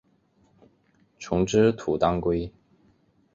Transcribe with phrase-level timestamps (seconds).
[1.19, 2.51] 丛枝土当归